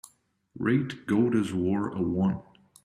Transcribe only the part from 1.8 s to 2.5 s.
a one